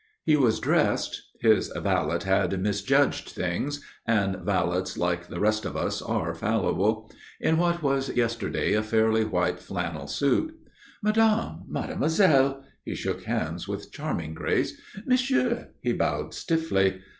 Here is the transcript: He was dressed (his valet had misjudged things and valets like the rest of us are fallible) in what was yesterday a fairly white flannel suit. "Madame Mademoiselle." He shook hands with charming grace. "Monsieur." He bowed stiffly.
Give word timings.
He 0.23 0.35
was 0.35 0.59
dressed 0.59 1.21
(his 1.41 1.67
valet 1.67 2.17
had 2.25 2.59
misjudged 2.59 3.29
things 3.29 3.85
and 4.07 4.37
valets 4.37 4.97
like 4.97 5.27
the 5.27 5.39
rest 5.39 5.63
of 5.63 5.77
us 5.77 6.01
are 6.01 6.33
fallible) 6.33 7.11
in 7.39 7.57
what 7.59 7.83
was 7.83 8.09
yesterday 8.09 8.73
a 8.73 8.81
fairly 8.81 9.23
white 9.23 9.59
flannel 9.59 10.07
suit. 10.07 10.57
"Madame 11.03 11.65
Mademoiselle." 11.67 12.63
He 12.83 12.95
shook 12.95 13.25
hands 13.25 13.67
with 13.67 13.91
charming 13.91 14.33
grace. 14.33 14.75
"Monsieur." 15.05 15.67
He 15.81 15.93
bowed 15.93 16.33
stiffly. 16.33 16.99